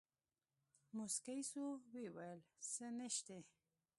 موسکى 0.95 1.39
سو 1.51 1.63
ويې 1.91 2.07
ويل 2.15 2.39
سه 2.71 2.85
نيشتې. 2.97 3.39